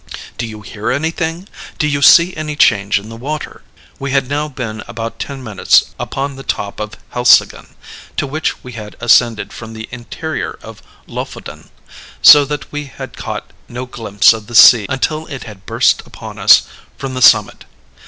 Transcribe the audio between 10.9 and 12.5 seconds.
Lofoden, so